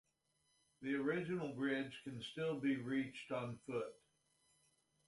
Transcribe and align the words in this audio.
The 0.81 0.95
original 0.95 1.53
bridge 1.53 1.93
can 2.05 2.23
still 2.31 2.59
be 2.59 2.77
reached 2.77 3.31
on 3.31 3.59
foot. 3.67 3.93